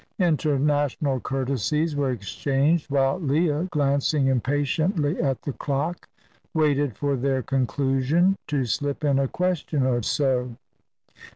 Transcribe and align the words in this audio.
International 0.17 1.19
courtesies 1.19 1.95
were 1.95 2.09
exchanged, 2.09 2.89
while 2.89 3.19
Leah, 3.19 3.65
glancing 3.69 4.25
impatiently 4.29 5.21
at 5.21 5.43
the 5.43 5.53
clock, 5.53 6.09
waited 6.55 6.97
for 6.97 7.15
their 7.15 7.43
conclusion 7.43 8.35
to 8.47 8.65
slip 8.65 9.03
in 9.03 9.19
a 9.19 9.27
question 9.27 9.83
or 9.85 10.01
so. 10.01 10.55